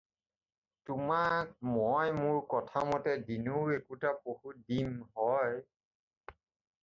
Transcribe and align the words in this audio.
তোমাক 0.89 1.49
মই 1.73 2.07
মোৰ 2.21 2.39
কথামতে 2.53 3.13
দিনৌ 3.27 3.59
পহু 3.65 3.75
একোটা 3.75 4.13
দিম 4.71 4.95
হয়। 5.19 5.61